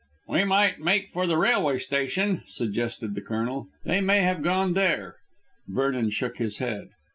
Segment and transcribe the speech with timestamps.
[0.27, 5.17] "We might make for the railway station," suggested the Colonel; "They may have gone there."
[5.67, 6.89] Vernon shook his head.